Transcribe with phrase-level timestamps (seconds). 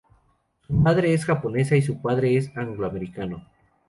[0.65, 3.45] Su madre es japonesa y su padre es anglo-americano.